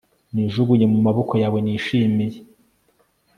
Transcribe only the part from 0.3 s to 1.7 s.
nijugunye mu maboko yawe,